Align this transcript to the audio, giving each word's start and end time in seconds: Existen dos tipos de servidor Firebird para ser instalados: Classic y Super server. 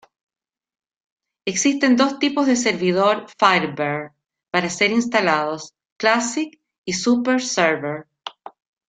Existen 1.45 1.95
dos 1.95 2.17
tipos 2.17 2.47
de 2.47 2.55
servidor 2.55 3.27
Firebird 3.37 4.13
para 4.49 4.67
ser 4.67 4.89
instalados: 4.89 5.75
Classic 5.99 6.59
y 6.85 6.93
Super 6.93 7.39
server. 7.39 8.07